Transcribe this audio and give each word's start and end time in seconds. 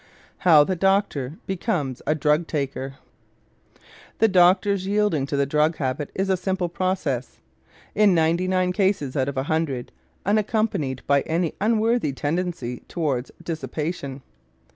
HOW 0.39 0.63
THE 0.63 0.75
DOCTOR 0.75 1.37
BECOMES 1.45 2.01
A 2.07 2.15
DRUG 2.15 2.47
TAKER 2.47 2.95
The 4.17 4.27
doctor's 4.27 4.87
yielding 4.87 5.27
to 5.27 5.37
the 5.37 5.45
drug 5.45 5.75
habit 5.77 6.11
is 6.15 6.27
a 6.27 6.35
simple 6.35 6.69
process, 6.69 7.39
in 7.93 8.15
ninety 8.15 8.47
nine 8.47 8.73
cases 8.73 9.15
out 9.15 9.29
of 9.29 9.37
a 9.37 9.43
hundred 9.43 9.91
unaccompanied 10.25 11.03
by 11.05 11.21
any 11.21 11.53
unworthy 11.61 12.13
tendency 12.13 12.79
toward 12.87 13.29
dissipation. 13.43 14.23